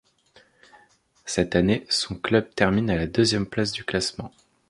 Cette 1.25 1.55
année, 1.55 1.85
son 1.89 2.15
club 2.15 2.55
termine 2.55 2.89
à 2.89 2.95
la 2.95 3.05
deuxième 3.05 3.45
place 3.45 3.71
du 3.71 3.83
classement. 3.83 4.31